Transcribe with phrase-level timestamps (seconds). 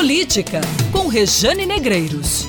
[0.00, 2.48] Política, com Rejane Negreiros.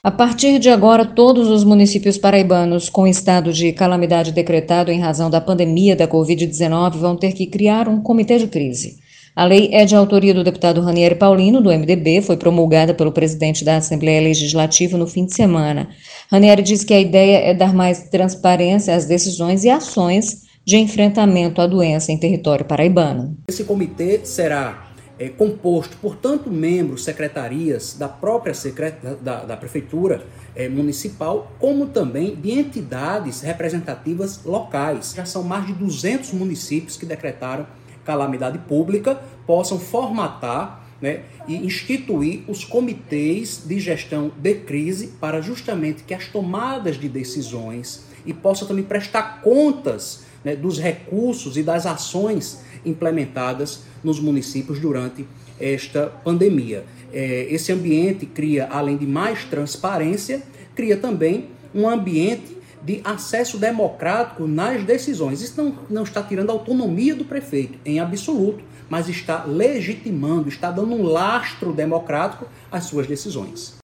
[0.00, 5.28] A partir de agora, todos os municípios paraibanos com estado de calamidade decretado em razão
[5.28, 8.98] da pandemia da Covid-19 vão ter que criar um comitê de crise.
[9.34, 13.64] A lei é de autoria do deputado Ranieri Paulino, do MDB, foi promulgada pelo presidente
[13.64, 15.88] da Assembleia Legislativa no fim de semana.
[16.30, 21.60] Ranieri diz que a ideia é dar mais transparência às decisões e ações de enfrentamento
[21.60, 23.36] à doença em território paraibano.
[23.48, 24.89] Esse comitê será
[25.20, 28.94] é, composto por tanto membros, secretarias da própria secret...
[29.20, 30.24] da, da prefeitura
[30.56, 35.12] é, municipal, como também de entidades representativas locais.
[35.14, 37.66] Já são mais de 200 municípios que decretaram
[38.02, 46.02] calamidade pública, possam formatar né, e instituir os comitês de gestão de crise para justamente
[46.02, 51.86] que as tomadas de decisões e possam também prestar contas né, dos recursos e das
[51.86, 55.26] ações implementadas nos municípios durante
[55.58, 56.84] esta pandemia.
[57.12, 60.42] É, esse ambiente cria, além de mais transparência,
[60.74, 65.42] cria também um ambiente de acesso democrático nas decisões.
[65.42, 70.70] Isso não, não está tirando a autonomia do prefeito, em absoluto, mas está legitimando, está
[70.70, 73.78] dando um lastro democrático às suas decisões.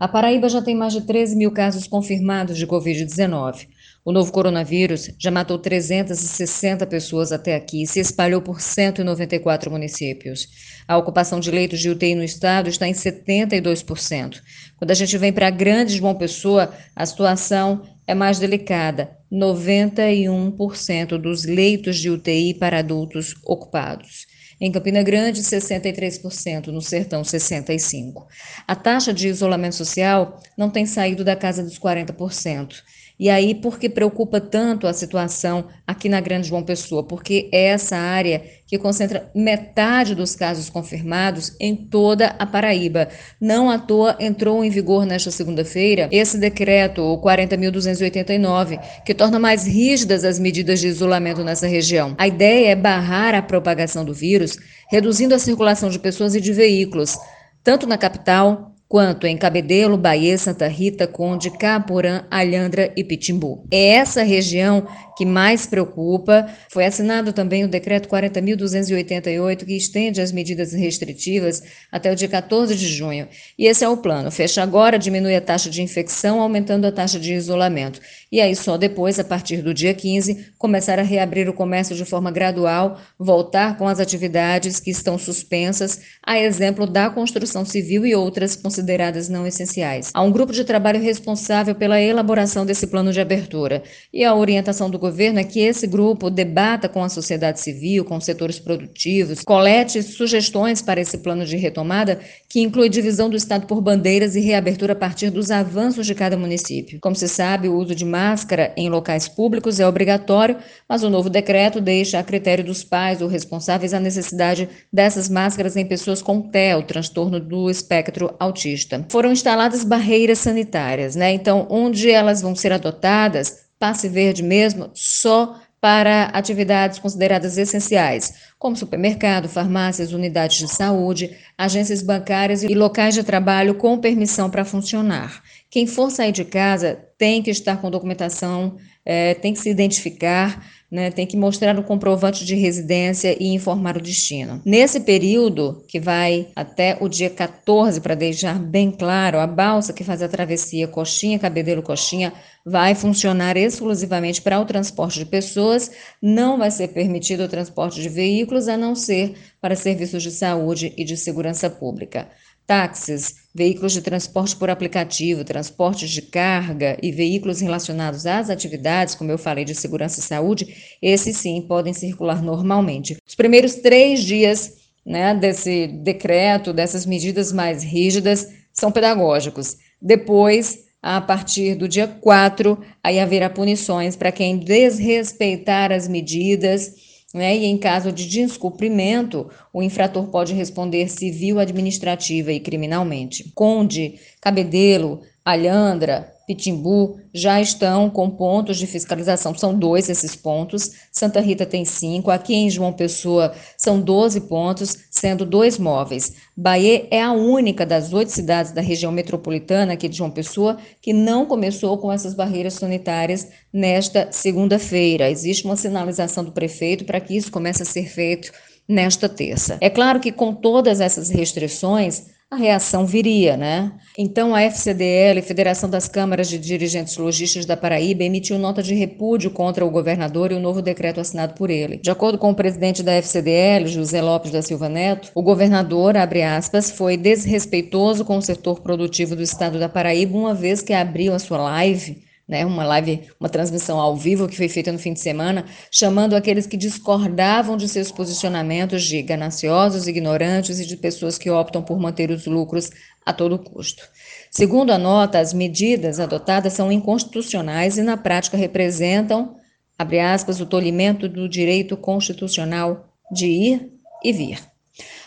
[0.00, 3.68] A Paraíba já tem mais de 13 mil casos confirmados de Covid-19.
[4.04, 10.48] O novo coronavírus já matou 360 pessoas até aqui e se espalhou por 194 municípios.
[10.88, 14.40] A ocupação de leitos de UTI no estado está em 72%.
[14.76, 19.16] Quando a gente vem para grande João Pessoa, a situação é mais delicada.
[19.32, 24.26] 91% dos leitos de UTI para adultos ocupados.
[24.60, 28.26] Em Campina Grande, 63%, no Sertão, 65%.
[28.66, 32.82] A taxa de isolamento social não tem saído da casa dos 40%.
[33.18, 37.04] E aí, por que preocupa tanto a situação aqui na Grande João Pessoa?
[37.04, 43.08] Porque é essa área que concentra metade dos casos confirmados em toda a Paraíba.
[43.40, 49.66] Não à toa entrou em vigor nesta segunda-feira esse decreto, o 40.289, que torna mais
[49.66, 52.14] rígidas as medidas de isolamento nessa região.
[52.18, 54.56] A ideia é barrar a propagação do vírus,
[54.90, 57.16] reduzindo a circulação de pessoas e de veículos,
[57.62, 63.66] tanto na capital quanto em Cabedelo, Bahia, Santa Rita, Conde, Caporã, Alhandra e Pitimbu.
[63.70, 64.86] É essa região
[65.16, 66.46] que mais preocupa.
[66.68, 72.76] Foi assinado também o decreto 40.288 que estende as medidas restritivas até o dia 14
[72.76, 73.28] de junho.
[73.58, 74.30] E esse é o plano.
[74.30, 77.98] Fecha agora, diminui a taxa de infecção, aumentando a taxa de isolamento.
[78.32, 82.02] E aí só depois, a partir do dia 15, começar a reabrir o comércio de
[82.06, 88.14] forma gradual, voltar com as atividades que estão suspensas, a exemplo da construção civil e
[88.14, 90.10] outras consideradas não essenciais.
[90.14, 94.88] Há um grupo de trabalho responsável pela elaboração desse plano de abertura e a orientação
[94.88, 100.02] do governo é que esse grupo debata com a sociedade civil, com setores produtivos, colete
[100.02, 102.18] sugestões para esse plano de retomada
[102.48, 106.36] que inclui divisão do Estado por bandeiras e reabertura a partir dos avanços de cada
[106.36, 106.98] município.
[106.98, 110.56] Como se sabe, o uso de máscara em locais públicos é obrigatório,
[110.88, 115.76] mas o novo decreto deixa a critério dos pais ou responsáveis a necessidade dessas máscaras
[115.76, 119.04] em pessoas com TEL, transtorno do espectro autista.
[119.10, 121.32] Foram instaladas barreiras sanitárias, né?
[121.32, 128.76] Então, onde elas vão ser adotadas, passe verde mesmo, só para atividades consideradas essenciais, como
[128.76, 135.42] supermercado, farmácias, unidades de saúde, agências bancárias e locais de trabalho com permissão para funcionar.
[135.68, 138.74] Quem for sair de casa tem que estar com documentação,
[139.06, 140.60] é, tem que se identificar
[140.92, 144.60] né, tem que mostrar o comprovante de residência e informar o destino.
[144.62, 150.04] Nesse período, que vai até o dia 14, para deixar bem claro, a balsa que
[150.04, 155.90] faz a travessia Coxinha, Cabedelo Coxinha, vai funcionar exclusivamente para o transporte de pessoas,
[156.20, 160.92] não vai ser permitido o transporte de veículos, a não ser para serviços de saúde
[160.98, 162.28] e de segurança pública
[162.66, 169.30] táxis, veículos de transporte por aplicativo, transportes de carga e veículos relacionados às atividades, como
[169.30, 173.16] eu falei, de segurança e saúde, esses sim podem circular normalmente.
[173.26, 179.76] Os primeiros três dias né, desse decreto, dessas medidas mais rígidas, são pedagógicos.
[180.00, 187.56] Depois, a partir do dia 4, aí haverá punições para quem desrespeitar as medidas né?
[187.56, 193.50] E em caso de descumprimento, o infrator pode responder civil, administrativa e criminalmente.
[193.54, 199.54] Conde, Cabedelo, Alhandra, Pitimbu já estão com pontos de fiscalização.
[199.56, 200.90] São dois esses pontos.
[201.10, 202.30] Santa Rita tem cinco.
[202.30, 206.32] Aqui em João Pessoa são 12 pontos, sendo dois móveis.
[206.56, 211.12] Bahia é a única das oito cidades da região metropolitana aqui de João Pessoa que
[211.12, 215.30] não começou com essas barreiras sanitárias nesta segunda-feira.
[215.30, 218.52] Existe uma sinalização do prefeito para que isso comece a ser feito
[218.88, 219.78] nesta terça.
[219.80, 223.90] É claro que com todas essas restrições, a reação viria, né?
[224.16, 229.50] Então a FCDL, Federação das Câmaras de Dirigentes Logistas da Paraíba, emitiu nota de repúdio
[229.50, 231.96] contra o governador e o novo decreto assinado por ele.
[231.96, 236.42] De acordo com o presidente da FCDL, José Lopes da Silva Neto, o governador, abre
[236.42, 241.32] aspas, foi desrespeitoso com o setor produtivo do estado da Paraíba, uma vez que abriu
[241.32, 245.12] a sua live né, uma live, uma transmissão ao vivo que foi feita no fim
[245.12, 251.38] de semana, chamando aqueles que discordavam de seus posicionamentos de gananciosos, ignorantes e de pessoas
[251.38, 252.90] que optam por manter os lucros
[253.24, 254.02] a todo custo.
[254.50, 259.56] Segundo a nota, as medidas adotadas são inconstitucionais e na prática representam,
[259.98, 263.92] abre aspas, o tolimento do direito constitucional de ir
[264.22, 264.71] e vir.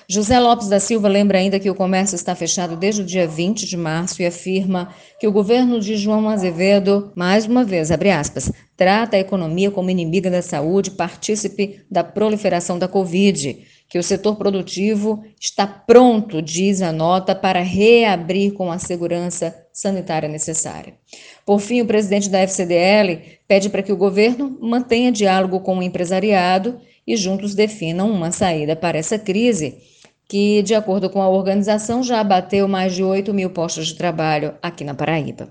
[0.07, 3.65] José Lopes da Silva lembra ainda que o comércio está fechado desde o dia 20
[3.65, 8.51] de março e afirma que o governo de João Azevedo, mais uma vez, abre aspas,
[8.77, 14.35] trata a economia como inimiga da saúde, partícipe da proliferação da Covid, que o setor
[14.35, 20.93] produtivo está pronto, diz a nota, para reabrir com a segurança sanitária necessária.
[21.45, 25.83] Por fim, o presidente da FCDL pede para que o governo mantenha diálogo com o
[25.83, 29.77] empresariado e juntos definam uma saída para essa crise
[30.27, 34.55] que, de acordo com a organização, já abateu mais de 8 mil postos de trabalho
[34.61, 35.49] aqui na Paraíba.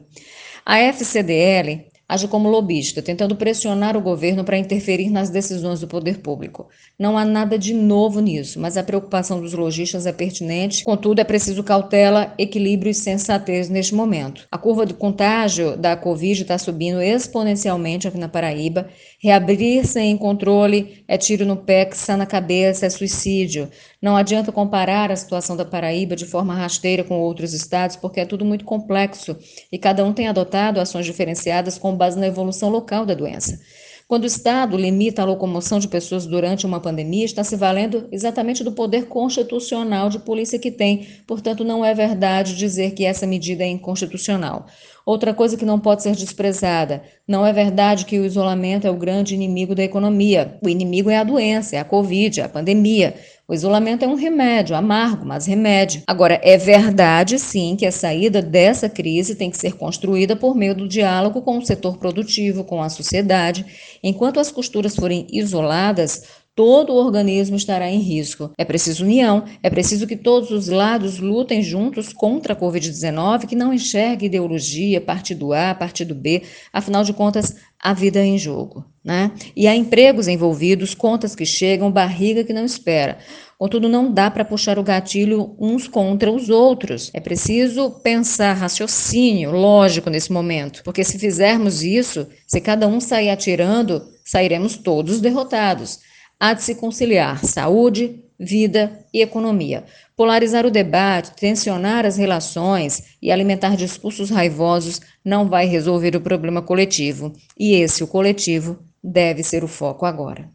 [0.66, 6.18] A FCDL age como lobista, tentando pressionar o governo para interferir nas decisões do poder
[6.18, 6.68] público.
[6.98, 11.24] Não há nada de novo nisso, mas a preocupação dos lojistas é pertinente, contudo, é
[11.24, 14.46] preciso cautela, equilíbrio e sensatez neste momento.
[14.50, 18.88] A curva de contágio da Covid está subindo exponencialmente aqui na Paraíba.
[19.18, 23.70] Reabrir sem controle é tiro no pé, que está na cabeça, é suicídio.
[24.00, 28.26] Não adianta comparar a situação da Paraíba de forma rasteira com outros estados, porque é
[28.26, 29.34] tudo muito complexo
[29.72, 33.60] e cada um tem adotado ações diferenciadas com base na evolução local da doença.
[34.06, 38.62] Quando o Estado limita a locomoção de pessoas durante uma pandemia, está se valendo exatamente
[38.62, 41.06] do poder constitucional de polícia que tem.
[41.26, 44.66] Portanto, não é verdade dizer que essa medida é inconstitucional.
[45.06, 48.96] Outra coisa que não pode ser desprezada: não é verdade que o isolamento é o
[48.96, 50.58] grande inimigo da economia.
[50.62, 53.14] O inimigo é a doença, é a Covid, é a pandemia.
[53.46, 56.02] O isolamento é um remédio, amargo, mas remédio.
[56.06, 60.74] Agora, é verdade, sim, que a saída dessa crise tem que ser construída por meio
[60.74, 63.66] do diálogo com o setor produtivo, com a sociedade.
[64.02, 66.22] Enquanto as costuras forem isoladas,
[66.54, 68.50] todo o organismo estará em risco.
[68.56, 73.56] É preciso união, é preciso que todos os lados lutem juntos contra a Covid-19, que
[73.56, 76.42] não enxergue ideologia, partido A, partido B,
[76.72, 78.84] afinal de contas, a vida é em jogo.
[79.04, 79.32] Né?
[79.54, 83.18] E há empregos envolvidos, contas que chegam, barriga que não espera.
[83.58, 87.10] Contudo, não dá para puxar o gatilho uns contra os outros.
[87.14, 93.30] É preciso pensar raciocínio lógico nesse momento, porque se fizermos isso, se cada um sair
[93.30, 95.98] atirando, sairemos todos derrotados.
[96.38, 99.84] Há de se conciliar saúde, vida e economia.
[100.16, 106.62] Polarizar o debate, tensionar as relações e alimentar discursos raivosos não vai resolver o problema
[106.62, 107.32] coletivo.
[107.58, 110.48] E esse, o coletivo, deve ser o foco agora.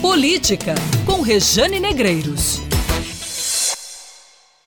[0.00, 0.74] Política,
[1.04, 2.65] com Rejane Negreiros.